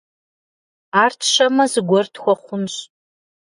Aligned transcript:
Ар 1.01 1.11
тщэмэ, 1.19 1.65
зыгуэр 1.71 2.07
тхуэхъунщ. 2.13 2.75